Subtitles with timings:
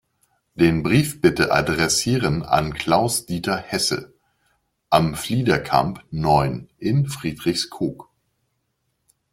[0.55, 4.15] Den Brief bitte adressieren an Klaus-Dieter Hesse,
[4.89, 8.09] Am Fliederkamp neun in Friedrichskoog.